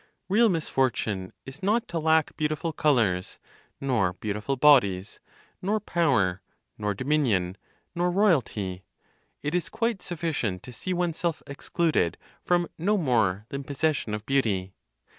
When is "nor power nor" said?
5.61-6.95